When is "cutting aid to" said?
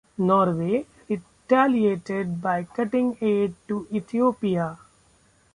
2.63-3.85